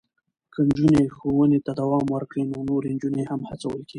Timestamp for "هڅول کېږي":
3.49-3.89